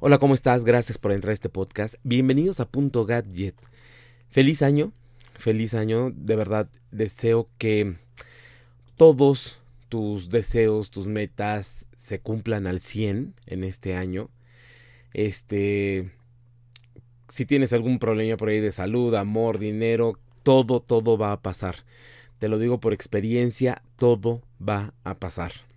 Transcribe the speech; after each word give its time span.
Hola, 0.00 0.18
¿cómo 0.18 0.34
estás? 0.34 0.64
Gracias 0.64 0.98
por 0.98 1.12
entrar 1.12 1.30
a 1.30 1.34
este 1.34 1.48
podcast. 1.48 1.96
Bienvenidos 2.04 2.60
a 2.60 2.68
Punto 2.68 3.04
Gadget. 3.04 3.56
Feliz 4.28 4.62
año, 4.62 4.92
feliz 5.34 5.74
año. 5.74 6.12
De 6.14 6.36
verdad, 6.36 6.68
deseo 6.92 7.48
que 7.58 7.96
todos 8.96 9.58
tus 9.88 10.30
deseos, 10.30 10.90
tus 10.90 11.08
metas 11.08 11.86
se 11.96 12.20
cumplan 12.20 12.66
al 12.66 12.80
100 12.80 13.34
en 13.46 13.64
este 13.64 13.96
año. 13.96 14.30
Este, 15.12 16.12
si 17.28 17.44
tienes 17.44 17.72
algún 17.72 17.98
problema 17.98 18.36
por 18.36 18.50
ahí 18.50 18.60
de 18.60 18.72
salud, 18.72 19.14
amor, 19.16 19.58
dinero, 19.58 20.18
todo, 20.44 20.80
todo 20.80 21.18
va 21.18 21.32
a 21.32 21.40
pasar. 21.40 21.84
Te 22.38 22.48
lo 22.48 22.58
digo 22.58 22.78
por 22.78 22.92
experiencia, 22.92 23.82
todo 23.96 24.42
va 24.60 24.94
a 25.02 25.14
pasar. 25.14 25.67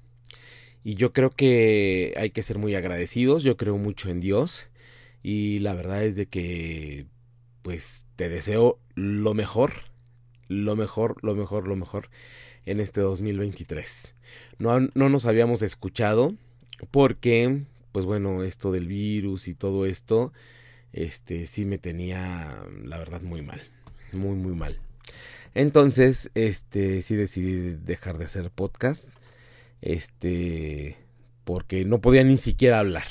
Y 0.83 0.95
yo 0.95 1.13
creo 1.13 1.29
que 1.29 2.13
hay 2.17 2.31
que 2.31 2.43
ser 2.43 2.57
muy 2.57 2.75
agradecidos, 2.75 3.43
yo 3.43 3.57
creo 3.57 3.77
mucho 3.77 4.09
en 4.09 4.19
Dios 4.19 4.69
y 5.23 5.59
la 5.59 5.73
verdad 5.73 6.03
es 6.03 6.15
de 6.15 6.25
que 6.25 7.05
pues 7.61 8.07
te 8.15 8.29
deseo 8.29 8.79
lo 8.95 9.33
mejor, 9.33 9.73
lo 10.47 10.75
mejor, 10.75 11.23
lo 11.23 11.35
mejor, 11.35 11.67
lo 11.67 11.75
mejor 11.75 12.09
en 12.65 12.79
este 12.79 13.01
2023. 13.01 14.15
No, 14.57 14.79
no 14.79 15.09
nos 15.09 15.25
habíamos 15.25 15.61
escuchado 15.61 16.35
porque 16.89 17.63
pues 17.91 18.05
bueno, 18.05 18.43
esto 18.43 18.71
del 18.71 18.87
virus 18.87 19.47
y 19.47 19.53
todo 19.53 19.85
esto, 19.85 20.33
este 20.93 21.45
sí 21.45 21.65
me 21.65 21.77
tenía 21.77 22.65
la 22.83 22.97
verdad 22.97 23.21
muy 23.21 23.41
mal, 23.41 23.61
muy 24.13 24.35
muy 24.35 24.55
mal. 24.55 24.79
Entonces, 25.53 26.31
este 26.33 27.01
sí 27.01 27.15
decidí 27.15 27.75
dejar 27.75 28.17
de 28.17 28.25
hacer 28.25 28.49
podcast 28.51 29.09
este, 29.81 30.97
porque 31.43 31.85
no 31.85 32.01
podía 32.01 32.23
ni 32.23 32.37
siquiera 32.37 32.79
hablar. 32.79 33.07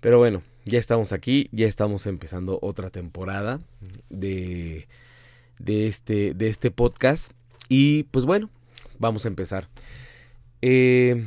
Pero 0.00 0.18
bueno, 0.18 0.42
ya 0.64 0.78
estamos 0.78 1.12
aquí, 1.12 1.48
ya 1.52 1.66
estamos 1.66 2.06
empezando 2.06 2.58
otra 2.62 2.90
temporada 2.90 3.60
de, 4.10 4.86
de, 5.58 5.86
este, 5.86 6.34
de 6.34 6.48
este 6.48 6.70
podcast. 6.70 7.32
Y 7.68 8.04
pues 8.04 8.24
bueno, 8.26 8.50
vamos 8.98 9.24
a 9.24 9.28
empezar. 9.28 9.68
Eh, 10.62 11.24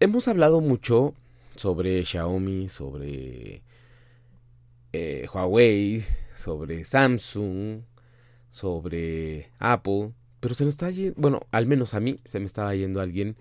hemos 0.00 0.28
hablado 0.28 0.60
mucho 0.60 1.14
sobre 1.56 2.04
Xiaomi, 2.04 2.68
sobre 2.68 3.62
eh, 4.92 5.28
Huawei, 5.32 6.04
sobre 6.34 6.84
Samsung, 6.84 7.82
sobre 8.50 9.50
Apple. 9.58 10.12
Pero 10.40 10.54
se 10.54 10.64
nos 10.64 10.74
está 10.74 10.90
yendo, 10.90 11.14
bueno, 11.20 11.46
al 11.52 11.66
menos 11.66 11.94
a 11.94 12.00
mí 12.00 12.16
se 12.24 12.40
me 12.40 12.46
estaba 12.46 12.74
yendo 12.74 13.00
alguien, 13.00 13.36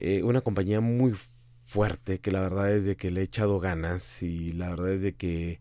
eh, 0.00 0.22
una 0.22 0.40
compañía 0.40 0.80
muy 0.80 1.14
fuerte 1.66 2.18
que 2.18 2.32
la 2.32 2.40
verdad 2.40 2.72
es 2.72 2.84
de 2.84 2.96
que 2.96 3.10
le 3.12 3.20
he 3.20 3.24
echado 3.24 3.60
ganas 3.60 4.22
y 4.24 4.52
la 4.52 4.70
verdad 4.70 4.92
es 4.92 5.02
de 5.02 5.14
que 5.14 5.60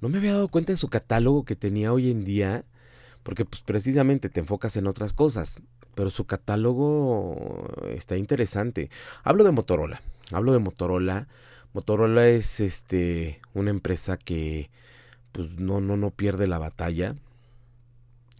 no 0.00 0.08
me 0.10 0.18
había 0.18 0.34
dado 0.34 0.48
cuenta 0.48 0.72
de 0.72 0.76
su 0.76 0.88
catálogo 0.88 1.44
que 1.44 1.56
tenía 1.56 1.92
hoy 1.92 2.10
en 2.10 2.24
día, 2.24 2.64
porque 3.22 3.44
pues 3.46 3.62
precisamente 3.62 4.28
te 4.28 4.40
enfocas 4.40 4.76
en 4.76 4.86
otras 4.86 5.14
cosas, 5.14 5.60
pero 5.94 6.10
su 6.10 6.26
catálogo 6.26 7.66
está 7.88 8.16
interesante. 8.18 8.90
Hablo 9.24 9.44
de 9.44 9.52
Motorola, 9.52 10.02
hablo 10.32 10.52
de 10.52 10.58
Motorola. 10.58 11.28
Motorola 11.72 12.28
es 12.28 12.60
este 12.60 13.40
una 13.54 13.70
empresa 13.70 14.18
que 14.18 14.70
pues 15.32 15.58
no 15.58 15.80
no 15.80 15.96
no 15.96 16.10
pierde 16.10 16.46
la 16.46 16.58
batalla 16.58 17.16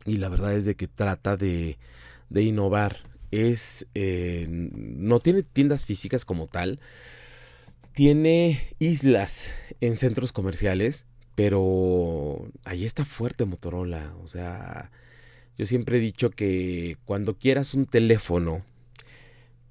y 0.07 0.17
la 0.17 0.29
verdad 0.29 0.55
es 0.55 0.65
de 0.65 0.77
que 0.77 0.89
trata 0.89 1.37
de, 1.37 1.79
de 2.31 2.43
innovar. 2.43 2.99
Es, 3.31 3.87
eh, 3.95 4.47
no 4.49 5.21
tiene 5.21 5.43
tiendas 5.43 5.85
físicas 5.85 6.25
como 6.25 6.47
tal, 6.47 6.79
tiene 7.93 8.61
islas 8.79 9.53
en 9.81 9.97
centros 9.97 10.33
comerciales, 10.33 11.07
pero 11.35 12.49
ahí 12.65 12.85
está 12.85 13.05
fuerte 13.05 13.45
Motorola. 13.45 14.15
O 14.23 14.29
sea, 14.29 14.91
yo 15.59 15.67
siempre 15.67 15.99
he 15.99 16.01
dicho 16.01 16.31
que 16.31 16.97
cuando 17.05 17.37
quieras 17.37 17.75
un 17.75 17.87
teléfono 17.87 18.65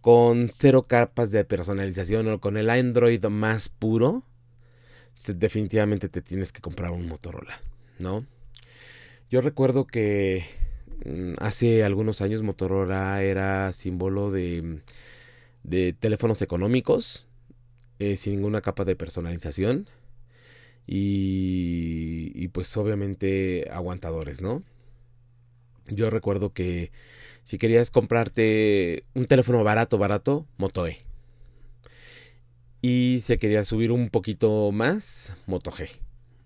con 0.01 0.49
cero 0.49 0.83
capas 0.83 1.31
de 1.31 1.45
personalización 1.45 2.27
o 2.27 2.39
con 2.39 2.57
el 2.57 2.69
Android 2.69 3.23
más 3.25 3.69
puro, 3.69 4.23
definitivamente 5.27 6.09
te 6.09 6.21
tienes 6.21 6.51
que 6.51 6.61
comprar 6.61 6.91
un 6.91 7.07
Motorola, 7.07 7.61
¿no? 7.99 8.25
Yo 9.29 9.41
recuerdo 9.41 9.85
que 9.87 10.45
mm, 11.05 11.33
hace 11.39 11.83
algunos 11.83 12.21
años 12.21 12.43
Motorola 12.43 13.21
era 13.23 13.73
símbolo 13.73 14.31
de, 14.31 14.81
de 15.63 15.93
teléfonos 15.93 16.41
económicos, 16.41 17.27
eh, 17.99 18.17
sin 18.17 18.33
ninguna 18.35 18.61
capa 18.61 18.85
de 18.85 18.95
personalización 18.95 19.87
y, 20.85 22.31
y 22.35 22.47
pues 22.49 22.75
obviamente 22.77 23.67
aguantadores, 23.71 24.41
¿no? 24.41 24.61
Yo 25.87 26.09
recuerdo 26.09 26.51
que 26.53 26.91
si 27.43 27.57
querías 27.57 27.91
comprarte 27.91 29.05
un 29.13 29.27
teléfono 29.27 29.63
barato, 29.63 29.97
barato, 29.97 30.45
Moto 30.57 30.87
E. 30.87 30.97
Y 32.81 33.19
si 33.23 33.37
querías 33.37 33.67
subir 33.67 33.91
un 33.91 34.09
poquito 34.09 34.71
más, 34.71 35.33
Moto 35.47 35.71
G. 35.71 35.89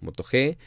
Moto 0.01 0.23
G 0.23 0.57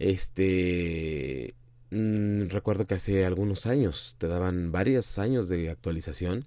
este, 0.00 1.54
mm, 1.90 2.48
recuerdo 2.48 2.86
que 2.86 2.94
hace 2.94 3.24
algunos 3.26 3.66
años 3.66 4.16
te 4.18 4.26
daban 4.26 4.72
varios 4.72 5.18
años 5.18 5.48
de 5.48 5.70
actualización. 5.70 6.46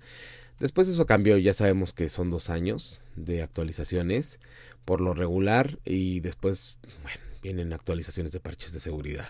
Después 0.60 0.88
eso 0.88 1.06
cambió, 1.06 1.38
ya 1.38 1.54
sabemos 1.54 1.94
que 1.94 2.10
son 2.10 2.32
dos 2.32 2.50
años 2.50 3.04
de 3.16 3.44
actualizaciones 3.44 4.40
por 4.86 5.02
lo 5.02 5.14
regular 5.14 5.78
y 5.86 6.20
después, 6.20 6.78
bueno, 7.04 7.20
vienen 7.42 7.74
actualizaciones 7.74 8.32
de 8.32 8.40
parches 8.40 8.74
de 8.74 8.80
seguridad. 8.80 9.30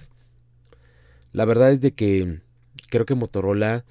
La 1.34 1.46
verdad 1.46 1.72
es 1.72 1.82
de 1.82 1.94
que 1.94 2.40
creo 2.90 3.06
que 3.06 3.16
Motorola, 3.16 3.86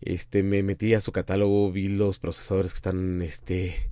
este, 0.00 0.42
me 0.42 0.62
metí 0.62 0.94
a 0.94 1.00
su 1.00 1.12
catálogo, 1.12 1.70
vi 1.72 1.88
los 1.88 2.18
procesadores 2.18 2.72
que 2.72 2.76
están, 2.76 3.20
este, 3.20 3.90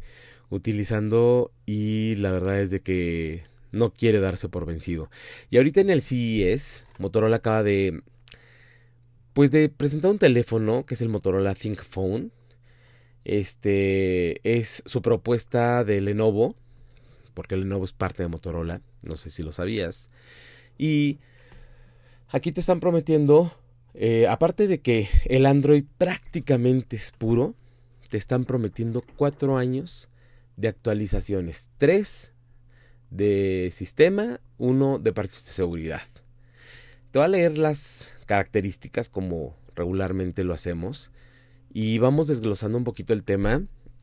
utilizando 0.48 1.52
y 1.66 2.14
la 2.16 2.30
verdad 2.30 2.60
es 2.60 2.70
de 2.70 2.80
que 2.80 3.44
no 3.76 3.92
quiere 3.92 4.20
darse 4.20 4.48
por 4.48 4.66
vencido. 4.66 5.10
Y 5.50 5.58
ahorita 5.58 5.80
en 5.80 5.90
el 5.90 6.02
CES, 6.02 6.86
Motorola 6.98 7.36
acaba 7.36 7.62
de 7.62 8.02
pues 9.36 9.50
de 9.50 9.68
presentar 9.68 10.10
un 10.10 10.18
teléfono 10.18 10.86
que 10.86 10.94
es 10.94 11.02
el 11.02 11.10
Motorola 11.10 11.54
Think 11.54 11.82
Phone. 11.82 12.32
Este 13.24 14.40
es 14.58 14.82
su 14.86 15.02
propuesta 15.02 15.84
de 15.84 16.00
Lenovo, 16.00 16.54
porque 17.34 17.58
Lenovo 17.58 17.84
es 17.84 17.92
parte 17.92 18.22
de 18.22 18.30
Motorola, 18.30 18.80
no 19.02 19.18
sé 19.18 19.28
si 19.28 19.42
lo 19.42 19.52
sabías. 19.52 20.10
Y 20.78 21.18
aquí 22.30 22.50
te 22.50 22.60
están 22.60 22.80
prometiendo, 22.80 23.52
eh, 23.92 24.26
aparte 24.26 24.68
de 24.68 24.80
que 24.80 25.08
el 25.26 25.44
Android 25.44 25.84
prácticamente 25.98 26.96
es 26.96 27.12
puro, 27.12 27.54
te 28.08 28.16
están 28.16 28.46
prometiendo 28.46 29.04
cuatro 29.16 29.58
años 29.58 30.08
de 30.56 30.68
actualizaciones. 30.68 31.68
Tres 31.76 32.32
de 33.10 33.70
sistema, 33.72 34.40
uno 34.58 34.98
de 34.98 35.12
parches 35.12 35.46
de 35.46 35.52
seguridad. 35.52 36.02
Te 37.10 37.18
voy 37.18 37.26
a 37.26 37.28
leer 37.28 37.58
las 37.58 38.14
características 38.26 39.08
como 39.08 39.56
regularmente 39.74 40.44
lo 40.44 40.54
hacemos 40.54 41.10
y 41.72 41.98
vamos 41.98 42.28
desglosando 42.28 42.78
un 42.78 42.84
poquito 42.84 43.12
el 43.12 43.24
tema. 43.24 43.62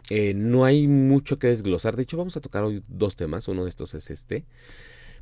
Eh, 0.09 0.33
no 0.33 0.65
hay 0.65 0.87
mucho 0.87 1.39
que 1.39 1.47
desglosar, 1.47 1.95
de 1.95 2.03
hecho 2.03 2.17
vamos 2.17 2.37
a 2.37 2.41
tocar 2.41 2.63
hoy 2.63 2.83
dos 2.87 3.15
temas, 3.15 3.47
uno 3.47 3.63
de 3.63 3.69
estos 3.69 3.93
es 3.93 4.09
este. 4.09 4.45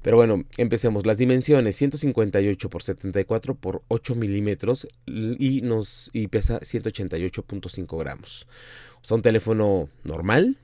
Pero 0.02 0.18
bueno, 0.18 0.46
empecemos. 0.58 1.06
Las 1.06 1.20
dimensiones 1.20 1.76
158 1.76 2.70
por 2.70 2.82
74 2.82 3.56
por 3.56 3.84
8 3.88 4.16
milímetros 4.16 4.88
y, 5.06 5.62
nos, 5.62 6.10
y 6.12 6.28
pesa 6.28 6.60
188.5 6.60 8.00
gramos. 8.00 8.48
O 9.08 9.16
un 9.16 9.22
teléfono 9.22 9.90
normal. 10.04 10.58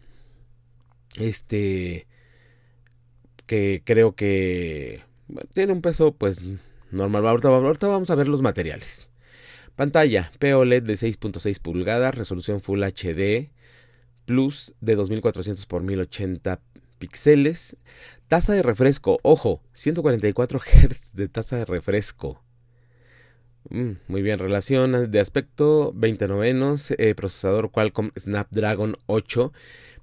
Este 1.20 2.08
que 3.48 3.82
creo 3.84 4.16
que 4.16 5.02
tiene 5.54 5.74
un 5.74 5.82
peso 5.82 6.14
pues 6.14 6.46
normal. 6.92 7.26
Ahorita, 7.28 7.88
vamos 7.88 8.10
a 8.10 8.16
ver 8.16 8.28
los 8.28 8.42
materiales. 8.42 9.10
Pantalla 9.76 10.32
POLED 10.40 10.84
de 10.84 10.94
6.6 10.94 11.60
pulgadas, 11.60 12.16
resolución 12.16 12.62
Full 12.62 12.84
HD 12.84 13.52
Plus 14.26 14.74
de 14.82 14.96
2400 14.96 15.64
x 15.64 15.82
1080 15.82 16.60
píxeles. 17.00 17.78
Tasa 18.28 18.54
de 18.54 18.62
refresco, 18.62 19.20
ojo, 19.24 19.62
144 19.74 20.60
Hz 20.60 21.14
de 21.14 21.30
tasa 21.30 21.58
de 21.58 21.66
refresco. 21.66 22.44
Mm, 23.70 23.92
muy 24.08 24.22
bien, 24.22 24.40
relación 24.40 25.12
de 25.12 25.20
aspecto 25.20 25.94
20 25.96 26.28
novenos, 26.28 26.92
eh, 26.92 27.16
procesador 27.16 27.72
Qualcomm 27.72 28.12
Snapdragon 28.18 28.98
8 29.06 29.54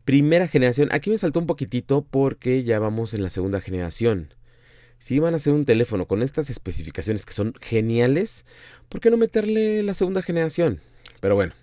Primera 0.05 0.47
generación, 0.49 0.91
aquí 0.93 1.09
me 1.09 1.17
saltó 1.17 1.41
un 1.41 1.47
poquitito 1.47 2.07
porque 2.09 2.63
ya 2.63 2.79
vamos 2.79 3.15
en 3.15 3.23
la 3.23 3.31
segunda 3.31 3.63
generación. 3.63 4.35
Si 4.99 5.15
iban 5.15 5.33
a 5.33 5.39
hacer 5.39 5.55
un 5.55 5.65
teléfono 5.65 6.07
con 6.07 6.23
estas 6.23 6.51
especificaciones 6.51 7.25
que 7.25 7.33
son 7.33 7.55
geniales, 7.61 8.45
¿por 8.91 9.01
qué 9.01 9.11
no 9.11 9.17
meterle 9.17 9.83
la 9.83 9.95
segunda 9.95 10.21
generación? 10.21 10.81
Pero 11.21 11.37
bueno, 11.37 11.55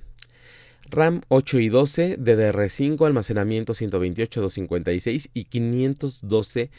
RAM 0.89 1.21
8 1.27 1.59
y 1.59 1.69
12, 1.69 2.19
DDR5, 2.19 3.05
almacenamiento 3.05 3.75
128, 3.75 4.41
256 4.41 5.29
y 5.33 5.43
512 5.45 6.71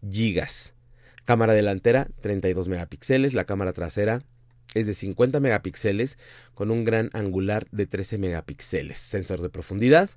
GB. 0.00 0.46
Cámara 1.26 1.52
delantera 1.52 2.08
32 2.22 2.68
megapíxeles, 2.68 3.34
la 3.34 3.44
cámara 3.44 3.74
trasera 3.74 4.22
es 4.74 4.86
de 4.86 4.94
50 4.94 5.40
megapíxeles 5.40 6.18
con 6.54 6.70
un 6.70 6.84
gran 6.84 7.10
angular 7.12 7.66
de 7.72 7.86
13 7.86 8.18
megapíxeles, 8.18 8.98
sensor 8.98 9.42
de 9.42 9.48
profundidad, 9.48 10.10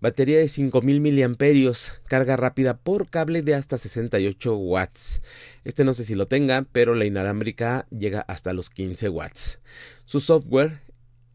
batería 0.00 0.38
de 0.38 0.48
5000 0.48 1.00
miliamperios, 1.00 1.92
carga 2.06 2.36
rápida 2.36 2.76
por 2.76 3.08
cable 3.08 3.42
de 3.42 3.54
hasta 3.54 3.78
68 3.78 4.56
watts. 4.56 5.20
Este 5.64 5.84
no 5.84 5.94
sé 5.94 6.04
si 6.04 6.14
lo 6.14 6.26
tenga, 6.26 6.66
pero 6.72 6.94
la 6.94 7.04
inalámbrica 7.04 7.86
llega 7.90 8.22
hasta 8.22 8.52
los 8.52 8.70
15 8.70 9.08
watts. 9.08 9.60
Su 10.04 10.20
software 10.20 10.80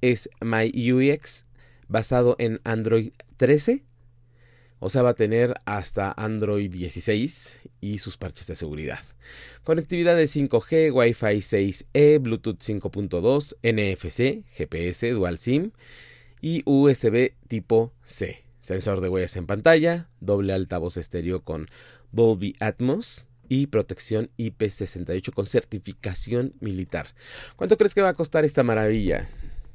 es 0.01 0.29
MyUX 0.41 1.45
basado 1.87 2.35
en 2.39 2.59
Android 2.63 3.11
13. 3.37 3.83
O 4.79 4.89
sea, 4.89 5.01
va 5.01 5.11
a 5.11 5.15
tener 5.15 5.55
hasta 5.65 6.13
Android 6.17 6.69
16 6.69 7.57
y 7.81 7.97
sus 7.99 8.17
parches 8.17 8.47
de 8.47 8.55
seguridad. 8.55 8.99
Conectividad 9.63 10.15
de 10.15 10.25
5G, 10.25 10.93
Wi-Fi 10.93 11.37
6E, 11.37 12.19
Bluetooth 12.19 12.59
5.2, 12.59 13.55
NFC, 13.63 14.43
GPS, 14.53 15.11
Dual 15.11 15.39
SIM 15.39 15.71
y 16.41 16.61
USB 16.65 17.33
tipo 17.47 17.93
C. 18.03 18.43
Sensor 18.59 19.01
de 19.01 19.09
huellas 19.09 19.35
en 19.35 19.45
pantalla, 19.45 20.09
doble 20.19 20.53
altavoz 20.53 20.97
estéreo 20.97 21.43
con 21.43 21.67
Dolby 22.11 22.55
Atmos 22.59 23.27
y 23.47 23.67
protección 23.67 24.31
IP68 24.37 25.31
con 25.33 25.45
certificación 25.45 26.53
militar. 26.59 27.13
¿Cuánto 27.55 27.77
crees 27.77 27.93
que 27.93 28.01
va 28.01 28.09
a 28.09 28.15
costar 28.15 28.43
esta 28.43 28.63
maravilla? 28.63 29.29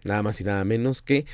Nada 0.05 0.23
más 0.23 0.41
y 0.41 0.45
nada 0.45 0.65
menos 0.65 1.03
que 1.03 1.25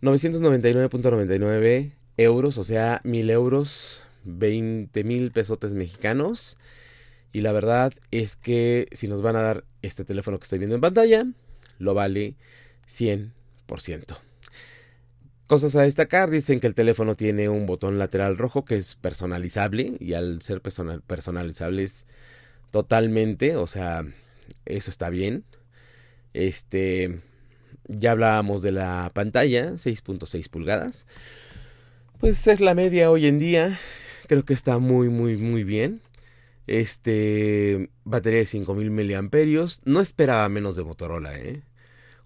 999.99 0.00 1.92
euros, 2.16 2.58
o 2.58 2.64
sea, 2.64 3.00
mil 3.04 3.30
euros, 3.30 4.02
20 4.24 5.04
mil 5.04 5.30
pesotes 5.32 5.74
mexicanos. 5.74 6.58
Y 7.32 7.40
la 7.40 7.52
verdad 7.52 7.92
es 8.10 8.36
que 8.36 8.88
si 8.92 9.08
nos 9.08 9.22
van 9.22 9.36
a 9.36 9.42
dar 9.42 9.64
este 9.80 10.04
teléfono 10.04 10.38
que 10.38 10.44
estoy 10.44 10.58
viendo 10.58 10.74
en 10.74 10.82
pantalla, 10.82 11.26
lo 11.78 11.94
vale 11.94 12.34
100%. 12.88 14.18
Cosas 15.46 15.76
a 15.76 15.82
destacar, 15.82 16.30
dicen 16.30 16.60
que 16.60 16.66
el 16.66 16.74
teléfono 16.74 17.14
tiene 17.14 17.48
un 17.48 17.66
botón 17.66 17.98
lateral 17.98 18.38
rojo 18.38 18.64
que 18.64 18.76
es 18.76 18.96
personalizable 18.96 19.96
y 19.98 20.14
al 20.14 20.40
ser 20.40 20.62
personal, 20.62 21.02
personalizable 21.02 21.82
es 21.84 22.06
totalmente, 22.70 23.56
o 23.56 23.66
sea, 23.66 24.04
eso 24.64 24.90
está 24.90 25.10
bien. 25.10 25.44
Este, 26.32 27.20
ya 27.86 28.12
hablábamos 28.12 28.62
de 28.62 28.72
la 28.72 29.10
pantalla, 29.12 29.72
6.6 29.72 30.48
pulgadas. 30.48 31.06
Pues 32.22 32.46
es 32.46 32.60
la 32.60 32.76
media 32.76 33.10
hoy 33.10 33.26
en 33.26 33.40
día. 33.40 33.76
Creo 34.28 34.44
que 34.44 34.54
está 34.54 34.78
muy, 34.78 35.08
muy, 35.08 35.36
muy 35.36 35.64
bien. 35.64 36.02
Este, 36.68 37.90
batería 38.04 38.38
de 38.38 38.46
5000 38.46 38.90
miliamperios. 38.92 39.80
No 39.84 40.00
esperaba 40.00 40.48
menos 40.48 40.76
de 40.76 40.84
Motorola, 40.84 41.36
¿eh? 41.36 41.64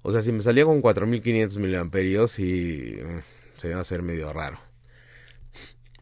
O 0.03 0.13
sea, 0.13 0.21
si 0.21 0.33
me 0.33 0.43
salía 0.43 0.67
con 0.67 0.83
4500 0.83 1.57
miliamperios 1.57 2.39
y 2.39 2.99
mm, 3.03 3.59
se 3.59 3.69
iba 3.69 3.79
a 3.79 3.81
hacer 3.81 4.03
medio 4.03 4.31
raro. 4.35 4.61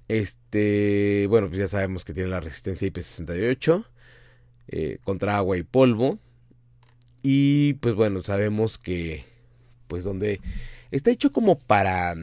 Este, 0.09 1.29
bueno, 1.29 1.47
pues 1.47 1.61
ya 1.61 1.69
sabemos 1.69 2.05
que 2.05 2.15
tiene 2.15 2.31
la 2.31 2.41
resistencia 2.41 2.89
IP68 2.89 3.87
eh, 4.73 4.99
contra 5.05 5.37
agua 5.37 5.57
y 5.57 5.63
polvo. 5.63 6.19
Y 7.23 7.75
pues 7.75 7.95
bueno, 7.95 8.25
sabemos 8.25 8.77
que 8.77 9.25
pues 9.87 10.03
donde 10.03 10.41
está 10.91 11.13
hecho 11.13 11.31
como 11.31 11.57
para, 11.57 12.17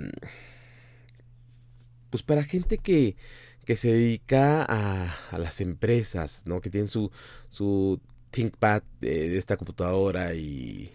pues 2.12 2.22
para 2.22 2.44
gente 2.44 2.78
que, 2.78 3.16
que 3.66 3.76
se 3.76 3.92
dedica 3.92 4.64
a, 4.64 5.16
a 5.32 5.40
las 5.40 5.62
empresas, 5.62 6.44
¿no? 6.46 6.62
Que 6.62 6.70
tienen 6.70 6.88
su, 6.90 7.12
su 7.50 8.00
ThinkPad 8.30 8.84
de 9.00 9.38
esta 9.38 9.58
computadora 9.58 10.36
y, 10.36 10.92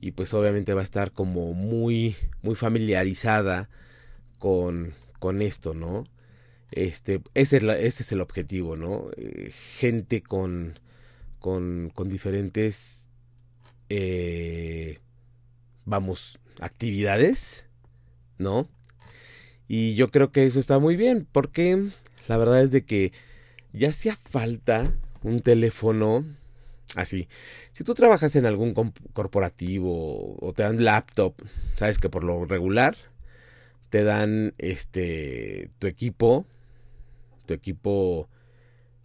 y 0.00 0.12
pues 0.12 0.32
obviamente 0.34 0.74
va 0.74 0.80
a 0.80 0.84
estar 0.84 1.12
como 1.12 1.52
muy, 1.52 2.16
muy 2.42 2.54
familiarizada 2.54 3.68
con, 4.38 4.94
con 5.18 5.42
esto, 5.42 5.74
¿no? 5.74 6.06
Este, 6.70 7.20
ese, 7.34 7.58
es 7.58 7.62
ese 7.64 8.02
es 8.02 8.12
el 8.12 8.20
objetivo, 8.20 8.76
¿no? 8.76 9.10
Eh, 9.16 9.50
gente 9.78 10.22
con, 10.22 10.78
con, 11.38 11.90
con 11.94 12.08
diferentes 12.08 13.08
eh, 13.88 14.98
vamos, 15.84 16.40
actividades, 16.60 17.66
¿no? 18.38 18.68
Y 19.68 19.94
yo 19.94 20.10
creo 20.10 20.30
que 20.30 20.44
eso 20.44 20.60
está 20.60 20.78
muy 20.78 20.96
bien, 20.96 21.26
porque 21.30 21.82
la 22.28 22.36
verdad 22.36 22.62
es 22.62 22.70
de 22.70 22.84
que 22.84 23.12
ya 23.72 23.88
hacía 23.90 24.16
falta 24.16 24.92
un 25.22 25.40
teléfono 25.40 26.24
así. 26.96 27.28
Si 27.72 27.84
tú 27.84 27.94
trabajas 27.94 28.36
en 28.36 28.46
algún 28.46 28.74
corporativo 29.12 30.36
o 30.40 30.52
te 30.52 30.62
dan 30.62 30.84
laptop, 30.84 31.34
sabes 31.76 31.98
que 31.98 32.08
por 32.08 32.24
lo 32.24 32.44
regular 32.44 32.96
te 33.90 34.04
dan 34.04 34.54
este 34.58 35.70
tu 35.78 35.86
equipo, 35.86 36.46
tu 37.46 37.54
equipo 37.54 38.28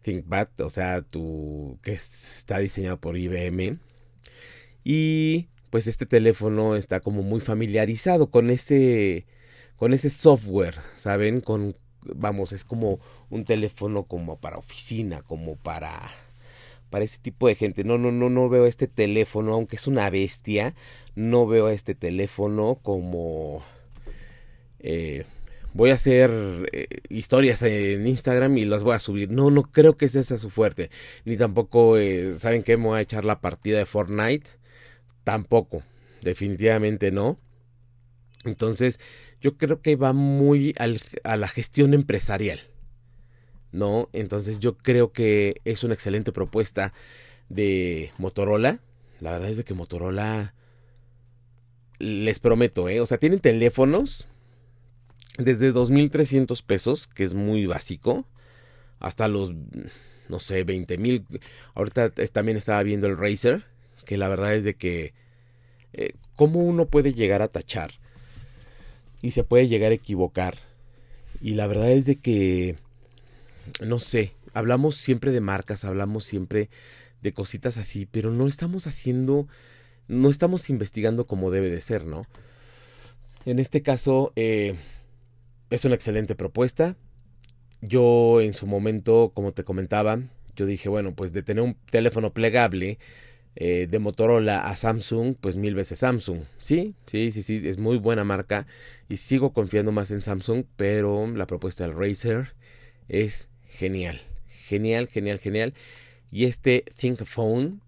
ThinkPad, 0.04 0.48
o 0.60 0.70
sea, 0.70 1.02
tu 1.02 1.80
que 1.84 1.92
está 1.92 2.60
diseñado 2.60 3.00
por 3.00 3.18
IBM 3.18 3.80
y 4.84 5.48
pues 5.70 5.88
este 5.88 6.06
teléfono 6.06 6.76
está 6.76 7.00
como 7.00 7.22
muy 7.22 7.42
familiarizado 7.42 8.32
con 8.32 8.50
ese 8.50 9.26
con 9.80 9.94
ese 9.94 10.10
software, 10.10 10.76
¿saben? 10.98 11.42
Con 11.42 11.76
vamos, 12.04 12.52
es 12.52 12.64
como 12.64 13.00
un 13.30 13.44
teléfono 13.44 14.04
como 14.04 14.40
para 14.40 14.58
oficina, 14.58 15.22
como 15.22 15.56
para 15.56 15.92
para 16.90 17.06
ese 17.06 17.20
tipo 17.20 17.48
de 17.48 17.56
gente. 17.56 17.84
No, 17.84 17.98
no, 17.98 18.12
no, 18.12 18.30
no 18.30 18.50
veo 18.50 18.66
este 18.66 18.88
teléfono, 18.88 19.54
aunque 19.54 19.78
es 19.78 19.88
una 19.88 20.10
bestia, 20.10 20.76
no 21.16 21.48
veo 21.48 21.68
a 21.68 21.74
este 21.74 21.96
teléfono 21.96 22.80
como 22.82 23.64
eh, 24.80 25.26
voy 25.74 25.92
a 25.92 25.96
hacer 25.96 26.32
eh, 26.72 26.88
historias 27.10 27.62
en 27.62 28.08
Instagram 28.08 28.58
y 28.58 28.66
las 28.66 28.84
voy 28.84 28.96
a 28.96 29.00
subir. 29.00 29.32
No, 29.32 29.52
no 29.52 29.64
creo 29.64 29.98
que 29.98 30.08
sea 30.10 30.24
su 30.24 30.50
fuerte. 30.50 30.90
Ni 31.26 31.38
tampoco, 31.38 31.98
eh, 31.98 32.34
¿saben 32.38 32.64
qué? 32.64 32.78
Me 32.78 32.88
voy 32.88 33.00
a 33.00 33.02
echar 33.02 33.26
la 33.26 33.42
partida 33.42 33.78
de 33.78 33.86
Fortnite 33.86 34.48
Tampoco, 35.24 35.84
definitivamente 36.22 37.12
no. 37.12 37.40
Entonces, 38.46 39.00
yo 39.42 39.58
creo 39.58 39.82
que 39.82 39.96
va 39.96 40.14
muy 40.14 40.76
a 41.24 41.38
la 41.38 41.48
gestión 41.48 41.94
empresarial. 41.94 42.62
¿No? 43.72 44.10
Entonces, 44.14 44.60
yo 44.60 44.78
creo 44.78 45.12
que 45.12 45.62
es 45.64 45.84
una 45.84 45.94
excelente 45.94 46.32
propuesta 46.32 46.92
de 47.50 48.12
Motorola. 48.18 48.80
La 49.20 49.32
verdad 49.32 49.50
es 49.50 49.58
de 49.58 49.64
que 49.64 49.76
Motorola 49.76 50.56
les 52.00 52.40
prometo, 52.40 52.90
¿eh? 52.90 53.00
O 53.00 53.06
sea, 53.06 53.20
tienen 53.20 53.40
teléfonos 53.40 54.28
desde 55.38 55.74
2.300 55.74 56.64
pesos, 56.64 57.08
que 57.08 57.24
es 57.24 57.34
muy 57.34 57.66
básico, 57.66 58.26
hasta 59.00 59.28
los, 59.28 59.54
no 60.30 60.40
sé, 60.40 60.66
20.000. 60.66 61.42
Ahorita 61.76 62.10
también 62.10 62.58
estaba 62.58 62.82
viendo 62.82 63.08
el 63.08 63.18
Razer, 63.18 63.66
que 64.06 64.18
la 64.18 64.30
verdad 64.30 64.56
es 64.56 64.64
de 64.64 64.76
que 64.76 65.14
eh, 65.94 66.14
cómo 66.36 66.60
uno 66.60 66.88
puede 66.88 67.14
llegar 67.14 67.42
a 67.42 67.50
tachar 67.50 67.92
y 69.22 69.32
se 69.32 69.44
puede 69.44 69.68
llegar 69.68 69.92
a 69.92 69.96
equivocar. 69.96 70.58
Y 71.42 71.54
la 71.54 71.68
verdad 71.68 71.92
es 71.92 72.06
de 72.06 72.18
que, 72.18 72.76
no 73.86 74.00
sé, 74.00 74.34
hablamos 74.54 74.96
siempre 74.96 75.32
de 75.32 75.42
marcas, 75.42 75.86
hablamos 75.86 76.24
siempre 76.24 76.70
de 77.22 77.34
cositas 77.34 77.78
así, 77.78 78.06
pero 78.06 78.32
no 78.32 78.48
estamos 78.48 78.88
haciendo, 78.88 79.48
no 80.08 80.30
estamos 80.30 80.70
investigando 80.70 81.26
como 81.26 81.52
debe 81.52 81.70
de 81.70 81.82
ser, 81.82 82.06
¿no? 82.06 82.26
En 83.46 83.60
este 83.60 83.82
caso, 83.82 84.34
eh, 84.36 84.76
es 85.70 85.86
una 85.86 85.96
excelente 85.96 86.36
propuesta. 86.36 86.96
Yo 87.82 88.42
en 88.42 88.54
su 88.54 88.68
momento, 88.68 89.32
como 89.34 89.54
te 89.54 89.64
comentaba, 89.64 90.20
yo 90.56 90.66
dije, 90.66 90.90
bueno, 90.90 91.14
pues 91.14 91.32
de 91.32 91.44
tener 91.44 91.64
un 91.64 91.76
teléfono 91.90 92.34
plegable, 92.34 93.00
eh, 93.56 93.88
de 93.90 94.00
Motorola 94.00 94.62
a 94.62 94.76
Samsung, 94.76 95.36
pues 95.40 95.58
mil 95.58 95.76
veces 95.76 96.00
Samsung. 96.00 96.44
Sí, 96.60 96.96
sí, 97.08 97.32
sí, 97.32 97.44
sí, 97.44 97.62
es 97.68 97.78
muy 97.78 97.98
buena 97.98 98.24
marca 98.24 98.68
y 99.10 99.18
sigo 99.18 99.52
confiando 99.54 99.92
más 99.92 100.12
en 100.12 100.22
Samsung, 100.22 100.64
pero 100.76 101.28
la 101.28 101.48
propuesta 101.48 101.86
del 101.86 101.98
Razer 101.98 102.54
es 103.10 103.50
genial, 103.68 104.22
genial, 104.48 105.08
genial, 105.08 105.40
genial. 105.40 105.74
Y 106.32 106.46
este 106.46 106.86
Think 106.96 107.26
Phone, 107.26 107.82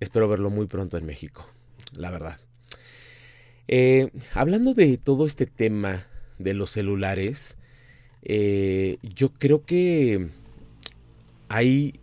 espero 0.00 0.28
verlo 0.28 0.48
muy 0.48 0.66
pronto 0.66 0.96
en 0.96 1.06
México, 1.06 1.50
la 1.96 2.10
verdad. 2.10 2.38
Eh, 3.66 4.10
hablando 4.32 4.74
de 4.74 4.96
todo 4.96 5.26
este 5.26 5.46
tema 5.46 6.06
de 6.38 6.54
los 6.54 6.70
celulares, 6.70 7.56
eh, 8.22 8.98
yo 9.02 9.30
creo 9.30 9.64
que 9.64 10.30
hay, 11.48 12.00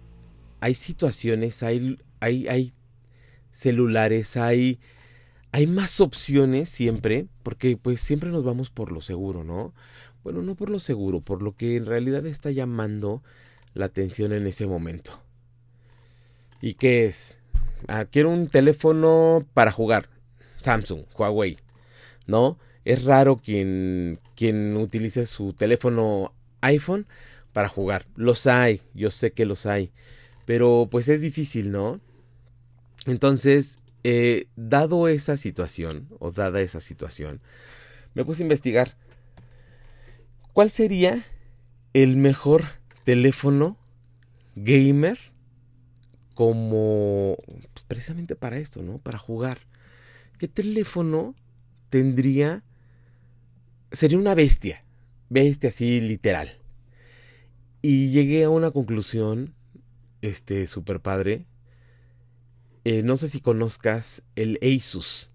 hay 0.60 0.74
situaciones, 0.74 1.64
hay, 1.64 1.98
hay 2.20 2.74
celulares, 3.52 4.38
hay, 4.38 4.80
hay 5.52 5.68
más 5.68 6.02
opciones 6.02 6.70
siempre, 6.70 7.28
porque 7.44 7.78
pues 7.78 8.02
siempre 8.02 8.30
nos 8.30 8.44
vamos 8.44 8.70
por 8.70 8.92
lo 8.92 9.02
seguro, 9.02 9.44
¿no? 9.44 9.74
Bueno, 10.24 10.42
no 10.42 10.56
por 10.56 10.70
lo 10.70 10.80
seguro, 10.80 11.22
por 11.22 11.42
lo 11.42 11.56
que 11.56 11.76
en 11.76 11.86
realidad 11.86 12.26
está 12.26 12.52
llamando 12.52 13.24
la 13.74 13.86
atención 13.86 14.34
en 14.34 14.48
ese 14.48 14.68
momento. 14.68 15.24
¿Y 16.62 16.76
qué 16.76 17.06
es? 17.06 17.38
Ah, 17.88 18.06
quiero 18.06 18.30
un 18.30 18.48
teléfono 18.48 19.48
para 19.54 19.72
jugar. 19.72 20.10
Samsung, 20.60 21.06
Huawei. 21.18 21.58
¿No? 22.28 22.60
Es 22.86 23.04
raro 23.04 23.38
quien, 23.38 24.20
quien 24.36 24.78
utilice 24.78 25.26
su 25.26 25.54
teléfono 25.54 26.34
iPhone 26.62 27.08
para 27.52 27.68
jugar. 27.68 28.06
Los 28.16 28.48
hay, 28.48 28.82
yo 28.94 29.10
sé 29.12 29.32
que 29.32 29.46
los 29.46 29.66
hay. 29.66 29.92
Pero 30.46 30.88
pues 30.90 31.10
es 31.10 31.22
difícil, 31.22 31.72
¿no? 31.72 32.00
Entonces, 33.06 33.80
eh, 34.04 34.48
dado 34.56 35.08
esa 35.08 35.38
situación, 35.38 36.08
o 36.20 36.32
dada 36.32 36.62
esa 36.62 36.80
situación, 36.80 37.42
me 38.14 38.26
puse 38.26 38.44
a 38.44 38.46
investigar 38.46 38.98
cuál 40.54 40.70
sería 40.70 41.24
el 41.94 42.18
mejor 42.18 42.64
teléfono 43.04 43.78
gamer 44.56 45.18
como 46.36 47.38
pues, 47.46 47.86
precisamente 47.88 48.36
para 48.36 48.58
esto, 48.58 48.82
¿no? 48.82 48.98
Para 48.98 49.18
jugar. 49.18 49.60
¿Qué 50.38 50.48
teléfono 50.48 51.36
tendría? 51.90 52.64
Sería 53.92 54.18
una 54.18 54.36
bestia, 54.36 54.84
bestia 55.30 55.70
así 55.70 56.02
literal. 56.02 56.58
Y 57.82 58.12
llegué 58.12 58.44
a 58.44 58.50
una 58.50 58.72
conclusión, 58.72 59.54
este, 60.22 60.68
super 60.68 61.02
padre. 61.02 61.46
Eh, 62.84 63.04
no 63.04 63.16
sé 63.18 63.28
si 63.28 63.42
conozcas 63.42 64.24
el 64.36 64.60
Asus, 64.62 65.30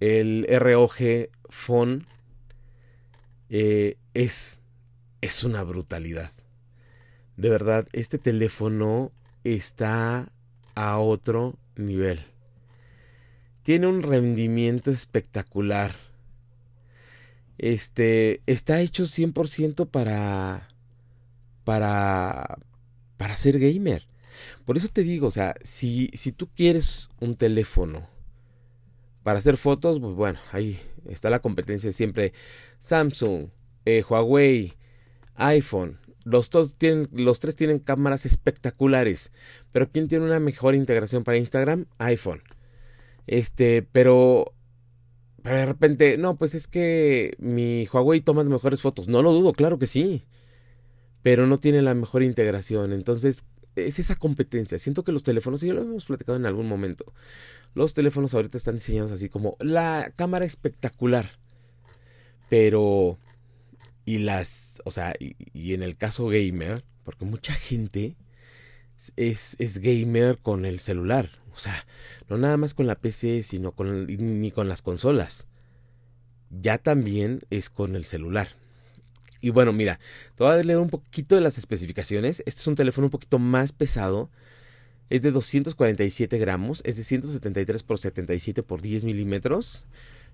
el 0.00 0.46
ROG 0.48 1.28
Phone. 1.48 2.06
Eh, 3.48 3.96
es, 4.14 4.60
es 5.20 5.44
una 5.44 5.62
brutalidad. 5.62 6.32
De 7.36 7.50
verdad, 7.50 7.86
este 7.92 8.18
teléfono 8.18 9.12
está 9.44 10.32
a 10.74 10.98
otro 10.98 11.56
nivel. 11.76 12.24
Tiene 13.62 13.86
un 13.86 14.02
rendimiento 14.02 14.90
espectacular. 14.90 15.94
Este 17.58 18.40
está 18.46 18.80
hecho 18.80 19.04
100% 19.04 19.86
para 19.88 20.68
para 21.64 22.58
para 23.16 23.36
ser 23.36 23.58
gamer. 23.58 24.09
Por 24.64 24.76
eso 24.76 24.88
te 24.88 25.02
digo, 25.02 25.26
o 25.26 25.30
sea, 25.30 25.54
si 25.62 26.10
si 26.14 26.32
tú 26.32 26.48
quieres 26.54 27.08
un 27.20 27.36
teléfono 27.36 28.08
para 29.22 29.38
hacer 29.38 29.56
fotos, 29.56 30.00
pues 30.00 30.14
bueno, 30.14 30.38
ahí 30.52 30.80
está 31.08 31.30
la 31.30 31.40
competencia 31.40 31.92
siempre 31.92 32.32
Samsung, 32.78 33.48
eh, 33.84 34.02
Huawei, 34.08 34.74
iPhone, 35.36 35.98
los, 36.24 36.50
tienen, 36.76 37.08
los 37.12 37.40
tres 37.40 37.56
tienen 37.56 37.78
cámaras 37.78 38.26
espectaculares. 38.26 39.32
Pero 39.72 39.90
¿quién 39.90 40.08
tiene 40.08 40.24
una 40.24 40.40
mejor 40.40 40.74
integración 40.74 41.24
para 41.24 41.38
Instagram? 41.38 41.86
iPhone. 41.98 42.42
Este, 43.26 43.82
pero. 43.82 44.54
Pero 45.42 45.56
de 45.56 45.66
repente, 45.66 46.18
no, 46.18 46.36
pues 46.36 46.54
es 46.54 46.66
que 46.66 47.34
mi 47.38 47.88
Huawei 47.90 48.20
toma 48.20 48.44
mejores 48.44 48.82
fotos. 48.82 49.08
No 49.08 49.22
lo 49.22 49.32
dudo, 49.32 49.52
claro 49.52 49.78
que 49.78 49.86
sí. 49.86 50.24
Pero 51.22 51.46
no 51.46 51.58
tiene 51.58 51.80
la 51.80 51.94
mejor 51.94 52.22
integración. 52.22 52.92
Entonces, 52.92 53.44
es 53.76 53.98
esa 53.98 54.16
competencia. 54.16 54.78
Siento 54.78 55.04
que 55.04 55.12
los 55.12 55.22
teléfonos, 55.22 55.62
y 55.62 55.68
ya 55.68 55.74
lo 55.74 55.82
hemos 55.82 56.04
platicado 56.04 56.36
en 56.36 56.46
algún 56.46 56.68
momento, 56.68 57.12
los 57.74 57.94
teléfonos 57.94 58.34
ahorita 58.34 58.58
están 58.58 58.74
diseñados 58.74 59.10
así 59.12 59.28
como 59.28 59.56
la 59.60 60.12
cámara 60.16 60.44
espectacular. 60.44 61.38
Pero 62.48 63.18
y 64.04 64.18
las, 64.18 64.82
o 64.84 64.90
sea, 64.90 65.14
y, 65.18 65.72
en 65.72 65.82
el 65.82 65.96
caso 65.96 66.26
gamer, 66.26 66.84
porque 67.04 67.24
mucha 67.24 67.54
gente 67.54 68.16
es, 69.16 69.54
es, 69.58 69.78
gamer 69.78 70.38
con 70.38 70.64
el 70.64 70.80
celular. 70.80 71.30
O 71.54 71.58
sea, 71.58 71.86
no 72.28 72.38
nada 72.38 72.56
más 72.56 72.74
con 72.74 72.86
la 72.86 72.96
PC, 72.96 73.42
sino 73.42 73.74
ni 73.78 74.50
con 74.50 74.68
las 74.68 74.82
consolas. 74.82 75.46
Ya 76.50 76.78
también 76.78 77.42
es 77.50 77.70
con 77.70 77.94
el 77.94 78.04
celular. 78.04 78.48
Y 79.40 79.50
bueno, 79.50 79.72
mira, 79.72 79.98
te 80.34 80.44
voy 80.44 80.52
a 80.52 80.62
leer 80.62 80.78
un 80.78 80.90
poquito 80.90 81.34
de 81.34 81.40
las 81.40 81.58
especificaciones. 81.58 82.42
Este 82.46 82.60
es 82.60 82.66
un 82.66 82.74
teléfono 82.74 83.06
un 83.06 83.10
poquito 83.10 83.38
más 83.38 83.72
pesado. 83.72 84.30
Es 85.08 85.22
de 85.22 85.32
247 85.32 86.38
gramos, 86.38 86.82
es 86.84 86.96
de 86.96 87.04
173 87.04 87.82
por 87.82 87.98
77 87.98 88.62
por 88.62 88.80
10 88.80 89.04
milímetros. 89.04 89.86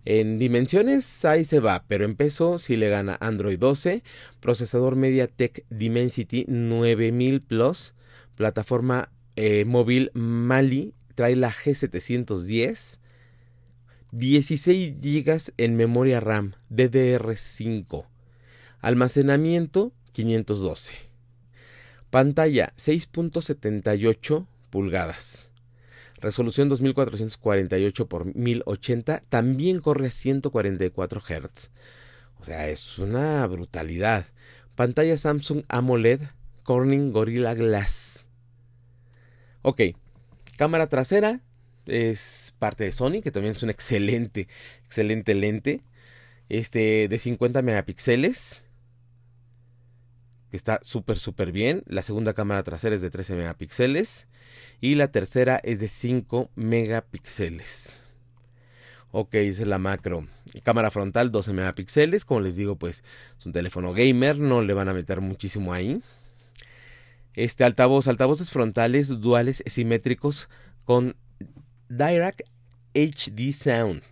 En 0.05 0.39
dimensiones 0.39 1.25
ahí 1.25 1.45
se 1.45 1.59
va, 1.59 1.85
pero 1.89 2.05
en 2.05 2.15
peso 2.15 2.59
sí 2.59 2.77
le 2.77 2.89
gana 2.89 3.17
Android 3.21 3.59
12, 3.59 4.05
procesador 4.39 4.95
MediaTek 4.95 5.65
Dimensity 5.69 6.45
9000 6.47 7.41
Plus, 7.41 7.95
plataforma 8.37 9.11
eh, 9.35 9.65
móvil 9.65 10.13
Mali, 10.15 10.95
trae 11.17 11.35
la 11.35 11.51
G710, 11.51 12.99
16 14.13 15.01
GB 15.01 15.53
en 15.57 15.77
memoria 15.77 16.21
RAM 16.21 16.55
DDR5, 16.71 18.07
almacenamiento 18.87 19.93
512, 20.13 20.93
pantalla 22.11 22.73
6.78 22.77 24.47
pulgadas 24.71 25.51
resolución 26.21 26.69
2448 26.69 28.09
por 28.09 28.35
1080, 28.35 29.25
también 29.29 29.81
corre 29.81 30.07
a 30.07 30.11
144 30.11 31.21
Hz. 31.21 31.71
O 32.39 32.45
sea, 32.45 32.69
es 32.69 32.99
una 32.99 33.47
brutalidad. 33.47 34.27
Pantalla 34.77 35.19
Samsung 35.19 35.65
AMOLED 35.69 36.21
Corning 36.63 37.11
Gorilla 37.11 37.55
Glass. 37.55 38.29
Ok, 39.63 39.83
cámara 40.57 40.89
trasera 40.89 41.41
es 41.87 42.55
parte 42.59 42.85
de 42.85 42.93
Sony, 42.93 43.21
que 43.21 43.33
también 43.33 43.55
es 43.55 43.63
un 43.63 43.71
excelente, 43.71 44.49
excelente 44.85 45.35
lente. 45.35 45.81
Este 46.49 47.09
de 47.09 47.19
50 47.19 47.63
megapíxeles 47.63 48.66
que 50.51 50.57
está 50.57 50.79
súper 50.83 51.19
súper 51.19 51.53
bien. 51.53 51.83
La 51.87 52.03
segunda 52.03 52.35
cámara 52.35 52.63
trasera 52.63 52.95
es 52.95 53.01
de 53.01 53.11
13 53.11 53.37
megapíxeles 53.37 54.29
y 54.81 54.95
la 54.95 55.11
tercera 55.11 55.61
es 55.63 55.81
de 55.81 55.89
5 55.89 56.51
megapíxeles. 56.55 58.03
Ok, 59.13 59.35
esa 59.35 59.63
es 59.63 59.69
la 59.69 59.79
macro. 59.79 60.27
Cámara 60.63 60.91
frontal 60.91 61.31
12 61.31 61.53
megapíxeles, 61.53 62.25
como 62.25 62.41
les 62.41 62.57
digo, 62.57 62.77
pues 62.77 63.03
es 63.39 63.47
un 63.47 63.53
teléfono 63.53 63.93
gamer, 63.93 64.39
no 64.39 64.63
le 64.63 64.75
van 64.75 64.89
a 64.89 64.95
meter 64.95 65.21
muchísimo 65.21 65.73
ahí. 65.73 66.03
Este 67.35 67.65
altavoz, 67.65 68.09
altavoces 68.09 68.51
frontales 68.51 69.21
duales 69.21 69.63
simétricos 69.67 70.49
con 70.85 71.17
Direct 71.89 72.43
HD 72.95 73.53
Sound. 73.53 74.03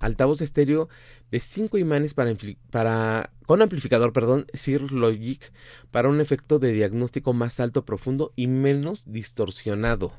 Altavoz 0.00 0.40
estéreo 0.40 0.88
de 1.30 1.40
5 1.40 1.78
imanes 1.78 2.14
para, 2.14 3.30
con 3.46 3.62
amplificador, 3.62 4.12
perdón, 4.12 4.46
Sir 4.52 4.92
Logic 4.92 5.52
para 5.90 6.08
un 6.08 6.20
efecto 6.20 6.58
de 6.58 6.72
diagnóstico 6.72 7.32
más 7.32 7.60
alto, 7.60 7.84
profundo 7.84 8.32
y 8.36 8.46
menos 8.46 9.04
distorsionado. 9.06 10.12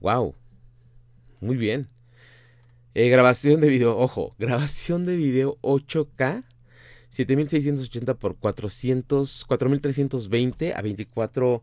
Wow. 0.00 0.34
Muy 1.40 1.56
bien. 1.56 1.88
Eh, 2.94 3.08
grabación 3.08 3.60
de 3.60 3.68
video, 3.68 3.98
ojo, 3.98 4.34
grabación 4.38 5.04
de 5.04 5.16
video 5.16 5.58
8K 5.62 6.44
7680 7.10 8.14
por 8.14 8.36
400 8.36 9.44
4320 9.46 10.74
a 10.74 10.82
24 10.82 11.62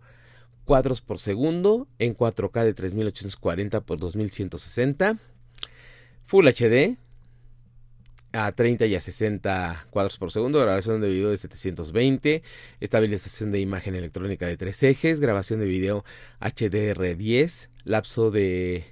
cuadros 0.65 1.01
por 1.01 1.19
segundo 1.19 1.87
en 1.99 2.15
4K 2.15 2.63
de 2.63 2.73
3840 2.73 3.81
por 3.81 3.99
2160 3.99 5.19
Full 6.23 6.47
HD 6.47 6.97
a 8.33 8.51
30 8.51 8.87
y 8.87 8.95
a 8.95 9.01
60 9.01 9.87
cuadros 9.91 10.17
por 10.17 10.31
segundo, 10.31 10.59
grabación 10.59 10.99
de 11.01 11.09
video 11.09 11.29
de 11.29 11.37
720, 11.37 12.41
estabilización 12.79 13.51
de 13.51 13.59
imagen 13.59 13.95
electrónica 13.95 14.47
de 14.47 14.57
tres 14.57 14.81
ejes, 14.81 15.19
grabación 15.19 15.59
de 15.59 15.67
video 15.67 16.03
HDR10, 16.41 17.69
lapso 17.83 18.31
de 18.31 18.85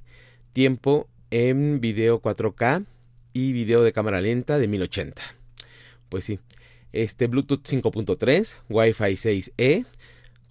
tiempo 0.54 1.10
en 1.32 1.82
video 1.82 2.22
4K 2.22 2.86
y 3.34 3.52
video 3.54 3.84
de 3.84 3.92
cámara 3.92 4.22
lenta 4.22 4.60
de 4.60 4.68
1080. 4.68 5.24
Pues 6.10 6.26
sí, 6.26 6.40
este 6.94 7.26
Bluetooth 7.26 7.64
5.3, 7.64 8.58
Wi-Fi 8.70 9.04
6E, 9.04 9.86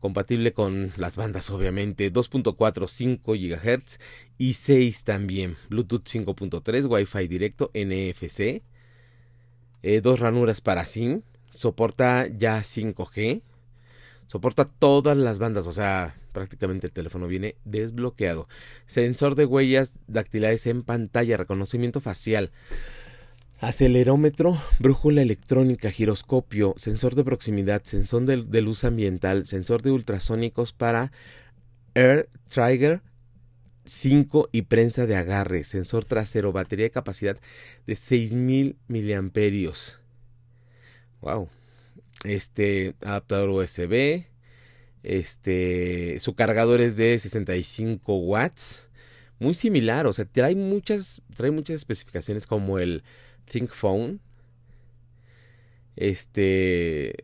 compatible 0.00 0.52
con 0.52 0.92
las 0.96 1.16
bandas 1.16 1.50
obviamente 1.50 2.12
2.4 2.12 2.88
5 2.88 3.32
GHz 3.34 4.00
y 4.38 4.54
6 4.54 5.04
también 5.04 5.56
Bluetooth 5.68 6.04
5.3 6.04 6.90
Wi-Fi 6.90 7.28
directo 7.28 7.70
NFC 7.74 8.62
eh, 9.82 10.00
dos 10.00 10.20
ranuras 10.20 10.60
para 10.60 10.86
SIM, 10.86 11.22
soporta 11.50 12.26
ya 12.26 12.60
5G, 12.60 13.42
soporta 14.26 14.64
todas 14.64 15.16
las 15.16 15.38
bandas, 15.38 15.66
o 15.66 15.72
sea, 15.72 16.16
prácticamente 16.32 16.86
el 16.86 16.92
teléfono 16.92 17.26
viene 17.26 17.56
desbloqueado. 17.64 18.48
Sensor 18.86 19.34
de 19.34 19.44
huellas 19.44 19.94
dactilares 20.06 20.66
en 20.66 20.82
pantalla, 20.82 21.36
reconocimiento 21.36 22.00
facial. 22.00 22.50
Acelerómetro, 23.60 24.56
brújula 24.78 25.20
electrónica, 25.20 25.90
giroscopio, 25.90 26.74
sensor 26.78 27.14
de 27.14 27.24
proximidad, 27.24 27.82
sensor 27.84 28.24
de, 28.24 28.60
luz 28.62 28.84
ambiental, 28.84 29.46
sensor 29.46 29.82
de 29.82 29.90
ultrasónicos 29.90 30.72
para 30.72 31.12
Air 31.94 32.28
Trigger 32.48 33.02
5 33.84 34.48
y 34.52 34.62
prensa 34.62 35.06
de 35.06 35.16
agarre, 35.16 35.64
sensor 35.64 36.04
trasero, 36.04 36.52
batería 36.52 36.84
de 36.84 36.90
capacidad 36.90 37.38
de 37.86 37.96
6000 37.96 38.76
miliamperios. 38.88 39.98
Wow. 41.20 41.48
Este 42.24 42.94
adaptador 43.02 43.50
USB, 43.50 44.24
este 45.02 46.18
su 46.20 46.34
cargador 46.34 46.80
es 46.80 46.96
de 46.96 47.18
65 47.18 48.14
watts, 48.16 48.88
muy 49.38 49.54
similar, 49.54 50.06
o 50.06 50.12
sea, 50.12 50.26
trae 50.26 50.54
muchas 50.54 51.22
trae 51.34 51.50
muchas 51.50 51.76
especificaciones 51.76 52.46
como 52.46 52.78
el 52.78 53.02
Think 53.46 53.70
Phone. 53.70 54.20
Este, 55.96 57.14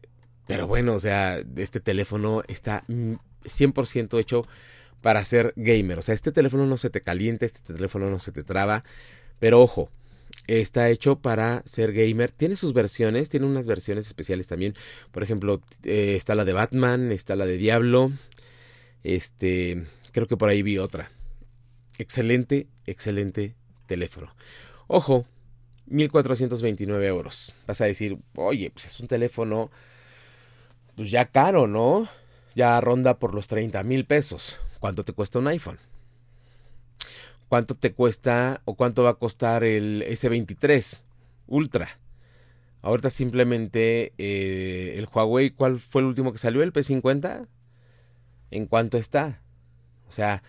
pero 0.46 0.66
bueno, 0.66 0.94
o 0.94 1.00
sea, 1.00 1.42
este 1.56 1.80
teléfono 1.80 2.42
está 2.48 2.84
100% 2.88 4.20
hecho 4.20 4.46
para 5.06 5.24
ser 5.24 5.52
gamer. 5.54 6.00
O 6.00 6.02
sea, 6.02 6.16
este 6.16 6.32
teléfono 6.32 6.66
no 6.66 6.76
se 6.76 6.90
te 6.90 7.00
calienta, 7.00 7.46
este 7.46 7.72
teléfono 7.72 8.10
no 8.10 8.18
se 8.18 8.32
te 8.32 8.42
traba. 8.42 8.82
Pero 9.38 9.62
ojo, 9.62 9.88
está 10.48 10.90
hecho 10.90 11.20
para 11.20 11.62
ser 11.64 11.92
gamer. 11.92 12.32
Tiene 12.32 12.56
sus 12.56 12.72
versiones, 12.72 13.28
tiene 13.28 13.46
unas 13.46 13.68
versiones 13.68 14.08
especiales 14.08 14.48
también. 14.48 14.74
Por 15.12 15.22
ejemplo, 15.22 15.62
eh, 15.84 16.16
está 16.16 16.34
la 16.34 16.44
de 16.44 16.54
Batman, 16.54 17.12
está 17.12 17.36
la 17.36 17.46
de 17.46 17.56
Diablo. 17.56 18.10
Este, 19.04 19.84
creo 20.10 20.26
que 20.26 20.36
por 20.36 20.48
ahí 20.48 20.62
vi 20.62 20.76
otra. 20.78 21.12
Excelente, 21.98 22.66
excelente 22.84 23.54
teléfono. 23.86 24.34
Ojo, 24.88 25.24
1.429 25.88 27.04
euros. 27.04 27.54
Vas 27.68 27.80
a 27.80 27.84
decir, 27.84 28.18
oye, 28.34 28.72
pues 28.72 28.86
es 28.86 28.98
un 28.98 29.06
teléfono, 29.06 29.70
pues 30.96 31.12
ya 31.12 31.26
caro, 31.26 31.68
¿no? 31.68 32.08
Ya 32.56 32.80
ronda 32.80 33.20
por 33.20 33.36
los 33.36 33.46
30 33.46 33.84
mil 33.84 34.04
pesos. 34.04 34.58
¿Cuánto 34.86 35.02
te 35.02 35.14
cuesta 35.14 35.40
un 35.40 35.48
iPhone? 35.48 35.80
¿Cuánto 37.48 37.74
te 37.74 37.92
cuesta 37.92 38.62
o 38.66 38.76
cuánto 38.76 39.02
va 39.02 39.10
a 39.10 39.14
costar 39.14 39.64
el 39.64 40.04
S23 40.04 41.02
Ultra? 41.48 41.98
Ahorita 42.82 43.10
simplemente 43.10 44.12
eh, 44.16 44.94
el 44.96 45.08
Huawei, 45.12 45.50
¿cuál 45.50 45.80
fue 45.80 46.02
el 46.02 46.06
último 46.06 46.30
que 46.30 46.38
salió? 46.38 46.62
¿El 46.62 46.72
P50? 46.72 47.48
¿En 48.52 48.66
cuánto 48.66 48.96
está? 48.96 49.42
O 50.08 50.12
sea, 50.12 50.44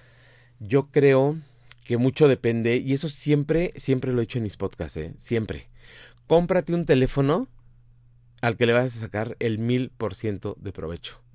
yo 0.59 0.91
creo 0.91 1.37
que 1.83 1.97
mucho 1.97 2.27
depende, 2.27 2.77
y 2.77 2.93
eso 2.93 3.09
siempre, 3.09 3.73
siempre 3.75 4.13
lo 4.13 4.21
he 4.21 4.25
hecho 4.25 4.37
en 4.37 4.43
mis 4.43 4.57
podcasts, 4.57 4.97
¿eh? 4.97 5.15
siempre. 5.17 5.67
Cómprate 6.27 6.75
un 6.75 6.85
teléfono 6.85 7.47
al 8.43 8.55
que 8.55 8.67
le 8.67 8.73
vas 8.73 8.95
a 8.97 8.99
sacar 8.99 9.35
el 9.39 9.57
mil 9.57 9.89
por 9.89 10.13
ciento 10.13 10.55
de 10.59 10.71
provecho. 10.71 11.26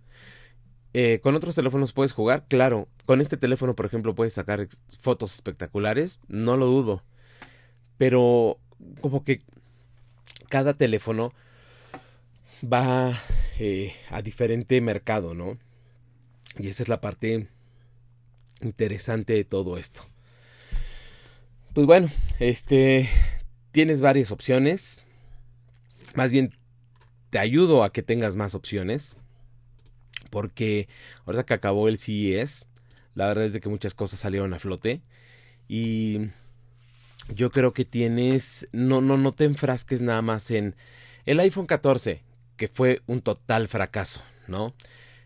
Eh, 0.95 1.21
con 1.23 1.35
otros 1.35 1.55
teléfonos 1.55 1.93
puedes 1.93 2.13
jugar, 2.13 2.45
claro. 2.49 2.89
Con 3.07 3.21
este 3.21 3.37
teléfono, 3.37 3.75
por 3.75 3.87
ejemplo, 3.87 4.15
puedes 4.15 4.35
sacar 4.35 4.67
fotos 5.01 5.35
espectaculares, 5.35 6.21
no 6.29 6.57
lo 6.57 6.67
dudo. 6.67 7.03
Pero 7.99 8.59
como 9.01 9.25
que 9.25 9.41
cada 10.49 10.75
teléfono 10.75 11.33
va 12.63 13.13
eh, 13.59 13.95
a 14.11 14.23
diferente 14.23 14.81
mercado, 14.81 15.35
¿no? 15.35 15.59
Y 16.59 16.69
esa 16.69 16.83
es 16.83 16.89
la 16.89 17.01
parte 17.01 17.49
interesante 18.61 19.33
de 19.33 19.45
todo 19.45 19.79
esto. 19.79 20.07
Pues 21.73 21.87
bueno, 21.87 22.11
este 22.39 23.09
tienes 23.73 24.03
varias 24.03 24.31
opciones. 24.31 25.05
Más 26.15 26.31
bien 26.31 26.55
te 27.31 27.39
ayudo 27.39 27.83
a 27.83 27.93
que 27.93 28.03
tengas 28.03 28.37
más 28.37 28.55
opciones. 28.55 29.17
Porque 30.31 30.89
ahora 31.27 31.45
que 31.45 31.55
acabó 31.55 31.89
el 31.89 31.99
CES, 31.99 32.67
la 33.15 33.27
verdad 33.27 33.45
es 33.45 33.53
de 33.53 33.61
que 33.61 33.69
muchas 33.69 33.95
cosas 33.95 34.21
salieron 34.21 34.55
a 34.55 34.59
flote. 34.59 35.03
Y 35.69 36.31
yo 37.29 37.51
creo 37.51 37.73
que 37.73 37.85
tienes. 37.85 38.69
No, 38.73 39.01
no, 39.01 39.17
no 39.17 39.33
te 39.33 39.45
enfrasques 39.45 40.03
nada 40.03 40.23
más 40.23 40.51
en 40.51 40.75
el 41.25 41.41
iPhone 41.41 41.67
14, 41.67 42.23
que 42.57 42.69
fue 42.69 43.03
un 43.07 43.21
total 43.21 43.69
fracaso, 43.69 44.23
¿no? 44.49 44.75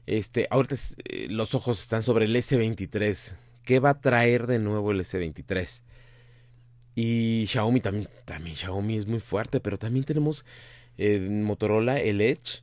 Este, 0.07 0.47
ahorita 0.51 0.77
eh, 1.05 1.27
los 1.31 1.55
ojos 1.55 1.81
están 1.81 2.03
sobre 2.03 2.27
el 2.27 2.37
S23. 2.37 3.35
¿Qué 3.65 3.81
va 3.81 3.91
a 3.91 4.01
traer 4.01 4.47
de 4.47 4.59
nuevo 4.59 4.93
el 4.93 5.01
S23? 5.01 5.83
Y 6.95 7.45
Xiaomi 7.49 7.81
también, 7.81 8.09
también 8.25 8.57
Xiaomi 8.57 8.97
es 8.97 9.07
muy 9.07 9.21
fuerte, 9.21 9.61
pero 9.61 9.79
también 9.79 10.05
tenemos 10.05 10.45
Motorola, 10.99 12.01
el 12.01 12.21
Edge. 12.21 12.63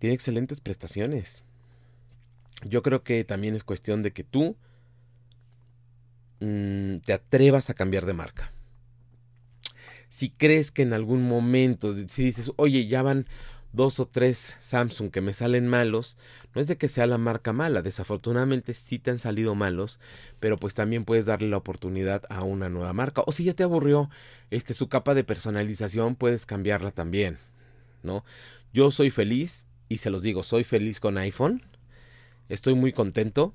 Tiene 0.00 0.14
excelentes 0.14 0.62
prestaciones. 0.62 1.44
Yo 2.64 2.82
creo 2.82 3.04
que 3.04 3.22
también 3.22 3.54
es 3.54 3.64
cuestión 3.64 4.02
de 4.02 4.12
que 4.12 4.24
tú 4.24 4.56
mm, 6.40 7.00
te 7.04 7.12
atrevas 7.12 7.68
a 7.68 7.74
cambiar 7.74 8.06
de 8.06 8.14
marca. 8.14 8.50
Si 10.08 10.30
crees 10.30 10.70
que 10.70 10.82
en 10.82 10.94
algún 10.94 11.22
momento, 11.22 11.94
si 12.08 12.24
dices, 12.24 12.50
oye, 12.56 12.86
ya 12.86 13.02
van 13.02 13.26
dos 13.74 14.00
o 14.00 14.08
tres 14.08 14.56
Samsung 14.60 15.10
que 15.10 15.20
me 15.20 15.34
salen 15.34 15.68
malos, 15.68 16.16
no 16.54 16.62
es 16.62 16.66
de 16.66 16.78
que 16.78 16.88
sea 16.88 17.06
la 17.06 17.18
marca 17.18 17.52
mala, 17.52 17.82
desafortunadamente 17.82 18.72
sí 18.72 18.98
te 18.98 19.10
han 19.10 19.18
salido 19.18 19.54
malos, 19.54 20.00
pero 20.40 20.56
pues 20.56 20.74
también 20.74 21.04
puedes 21.04 21.26
darle 21.26 21.50
la 21.50 21.58
oportunidad 21.58 22.22
a 22.30 22.42
una 22.42 22.70
nueva 22.70 22.94
marca. 22.94 23.22
O 23.26 23.32
si 23.32 23.44
ya 23.44 23.52
te 23.52 23.64
aburrió 23.64 24.08
este 24.50 24.72
su 24.72 24.88
capa 24.88 25.12
de 25.12 25.24
personalización, 25.24 26.16
puedes 26.16 26.46
cambiarla 26.46 26.90
también, 26.90 27.38
¿no? 28.02 28.24
Yo 28.72 28.90
soy 28.90 29.10
feliz 29.10 29.66
y 29.90 29.98
se 29.98 30.08
los 30.08 30.22
digo, 30.22 30.44
soy 30.44 30.64
feliz 30.64 31.00
con 31.00 31.18
iPhone. 31.18 31.62
Estoy 32.48 32.74
muy 32.74 32.92
contento. 32.92 33.54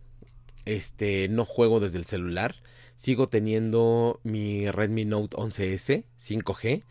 Este, 0.65 1.29
no 1.29 1.45
juego 1.45 1.79
desde 1.79 1.97
el 1.97 2.05
celular. 2.05 2.55
Sigo 2.95 3.29
teniendo 3.29 4.19
mi 4.23 4.69
Redmi 4.69 5.05
Note 5.05 5.37
11S 5.37 6.03
5G 6.19 6.83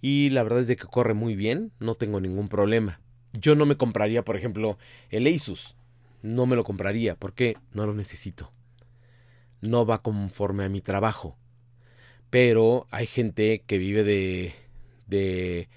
y 0.00 0.30
la 0.30 0.44
verdad 0.44 0.60
es 0.60 0.68
de 0.68 0.76
que 0.76 0.86
corre 0.86 1.14
muy 1.14 1.34
bien, 1.34 1.72
no 1.80 1.96
tengo 1.96 2.20
ningún 2.20 2.48
problema. 2.48 3.00
Yo 3.32 3.56
no 3.56 3.66
me 3.66 3.76
compraría, 3.76 4.24
por 4.24 4.36
ejemplo, 4.36 4.78
el 5.10 5.26
Asus. 5.26 5.76
No 6.22 6.46
me 6.46 6.56
lo 6.56 6.62
compraría 6.62 7.16
porque 7.16 7.56
no 7.72 7.86
lo 7.86 7.92
necesito. 7.92 8.52
No 9.60 9.84
va 9.84 10.02
conforme 10.02 10.64
a 10.64 10.68
mi 10.68 10.80
trabajo. 10.80 11.36
Pero 12.30 12.86
hay 12.90 13.06
gente 13.06 13.64
que 13.66 13.78
vive 13.78 14.04
de 14.04 14.54
de 15.06 15.68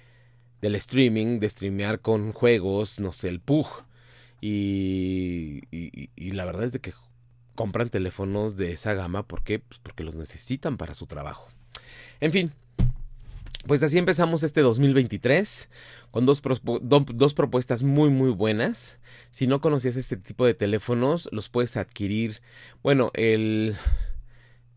del 0.60 0.74
streaming, 0.74 1.40
de 1.40 1.48
streamear 1.48 2.00
con 2.00 2.32
juegos, 2.32 3.00
no 3.00 3.12
sé, 3.12 3.28
el 3.28 3.40
PUG. 3.40 3.84
Y, 4.40 5.62
y, 5.70 6.30
la 6.30 6.46
verdad 6.46 6.64
es 6.64 6.72
de 6.72 6.80
que 6.80 6.94
compran 7.54 7.90
teléfonos 7.90 8.56
de 8.56 8.72
esa 8.72 8.94
gama. 8.94 9.26
¿Por 9.26 9.42
qué? 9.42 9.58
Pues 9.58 9.78
porque 9.82 10.04
los 10.04 10.14
necesitan 10.14 10.78
para 10.78 10.94
su 10.94 11.06
trabajo. 11.06 11.48
En 12.20 12.32
fin, 12.32 12.52
pues 13.66 13.82
así 13.82 13.98
empezamos 13.98 14.42
este 14.42 14.62
2023 14.62 15.68
con 16.10 16.24
dos, 16.24 16.42
dos, 16.42 17.34
propuestas 17.34 17.82
muy 17.82 18.08
muy 18.08 18.30
buenas. 18.30 18.98
Si 19.30 19.46
no 19.46 19.60
conocías 19.60 19.96
este 19.96 20.16
tipo 20.16 20.46
de 20.46 20.54
teléfonos, 20.54 21.28
los 21.32 21.50
puedes 21.50 21.76
adquirir. 21.76 22.40
Bueno, 22.82 23.10
el, 23.14 23.76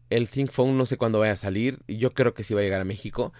el 0.09 0.29
Think 0.29 0.51
Phone 0.51 0.77
no 0.77 0.85
sé 0.85 0.97
cuándo 0.97 1.19
vaya 1.19 1.33
a 1.33 1.37
salir. 1.37 1.79
Yo 1.87 2.13
creo 2.13 2.33
que 2.33 2.43
sí 2.43 2.53
va 2.53 2.59
a 2.59 2.63
llegar 2.63 2.81
a 2.81 2.85
México. 2.85 3.31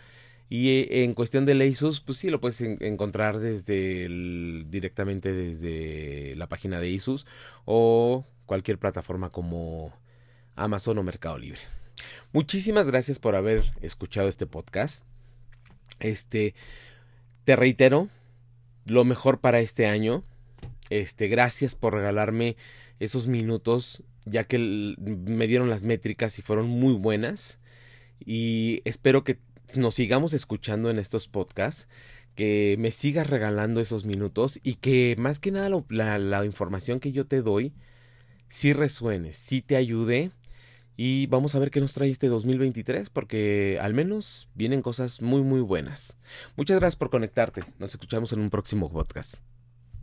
Y 0.50 0.70
eh, 0.70 1.04
en 1.04 1.14
cuestión 1.14 1.46
de 1.46 1.68
Asus, 1.68 2.02
pues 2.02 2.18
sí 2.18 2.30
lo 2.30 2.40
puedes 2.40 2.62
encontrar 2.62 3.40
desde 3.40 4.08
directamente 4.70 5.34
desde 5.34 6.36
la 6.36 6.48
página 6.48 6.80
de 6.80 6.96
Asus 6.96 7.26
o 7.66 8.26
cualquier 8.46 8.78
plataforma 8.78 9.30
como 9.30 9.94
Amazon 10.56 10.98
o 10.98 11.04
Mercado 11.04 11.38
Libre. 11.38 11.60
Muchísimas 12.32 12.88
gracias 12.88 13.20
por 13.20 13.36
haber 13.36 13.64
escuchado 13.82 14.28
este 14.28 14.46
podcast. 14.46 15.04
Este, 16.00 16.56
te 17.44 17.56
reitero, 17.56 18.10
lo 18.86 19.06
mejor 19.06 19.40
para 19.40 19.60
este 19.60 19.88
año. 19.88 20.24
Este, 20.90 21.28
gracias 21.28 21.76
por 21.76 21.94
regalarme 21.94 22.56
esos 23.00 23.28
minutos, 23.28 24.04
ya 24.26 24.46
que 24.46 24.58
me 24.58 25.48
dieron 25.48 25.70
las 25.70 25.84
métricas 25.84 26.38
y 26.40 26.42
fueron 26.42 26.68
muy 26.68 26.94
buenas. 26.94 27.60
Y 28.26 28.82
espero 28.86 29.24
que 29.24 29.40
nos 29.76 29.96
sigamos 29.96 30.34
escuchando 30.34 30.90
en 30.90 31.00
estos 31.00 31.28
podcasts, 31.28 31.88
que 32.36 32.76
me 32.80 32.92
sigas 32.92 33.30
regalando 33.30 33.80
esos 33.80 34.06
minutos 34.06 34.60
y 34.64 34.76
que 34.76 35.16
más 35.18 35.40
que 35.40 35.52
nada 35.52 35.70
la, 35.90 36.18
la 36.20 36.46
información 36.46 37.00
que 37.00 37.12
yo 37.12 37.26
te 37.26 37.42
doy, 37.42 37.74
sí 38.48 38.74
resuene, 38.74 39.34
sí 39.34 39.62
te 39.62 39.76
ayude 39.76 40.32
y 40.96 41.28
vamos 41.28 41.56
a 41.56 41.60
ver 41.60 41.72
qué 41.72 41.80
nos 41.80 41.94
trae 41.94 42.10
este 42.10 42.28
2023 42.28 43.10
porque 43.10 43.80
al 43.82 43.94
menos 43.94 44.50
vienen 44.56 44.82
cosas 44.82 45.22
muy 45.22 45.42
muy 45.42 45.62
buenas. 45.62 46.18
Muchas 46.56 46.80
gracias 46.80 46.98
por 46.98 47.10
conectarte. 47.10 47.64
Nos 47.80 47.92
escuchamos 47.92 48.34
en 48.34 48.40
un 48.40 48.50
próximo 48.50 48.92
podcast. 48.92 49.36